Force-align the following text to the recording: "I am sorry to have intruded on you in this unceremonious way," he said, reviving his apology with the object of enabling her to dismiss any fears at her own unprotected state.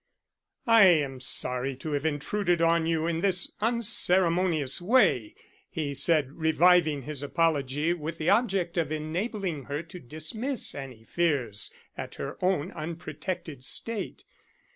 "I 0.65 0.85
am 0.85 1.19
sorry 1.19 1.75
to 1.75 1.91
have 1.91 2.07
intruded 2.07 2.59
on 2.59 2.87
you 2.87 3.05
in 3.05 3.21
this 3.21 3.51
unceremonious 3.61 4.81
way," 4.81 5.35
he 5.69 5.93
said, 5.93 6.31
reviving 6.31 7.03
his 7.03 7.21
apology 7.21 7.93
with 7.93 8.17
the 8.17 8.27
object 8.31 8.79
of 8.79 8.91
enabling 8.91 9.65
her 9.65 9.83
to 9.83 9.99
dismiss 9.99 10.73
any 10.73 11.03
fears 11.03 11.71
at 11.95 12.15
her 12.15 12.43
own 12.43 12.71
unprotected 12.71 13.63
state. 13.63 14.23